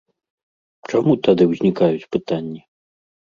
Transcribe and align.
Чаму 0.93 1.13
тады 1.27 1.43
ўзнікаюць 1.51 2.09
пытанні? 2.17 2.59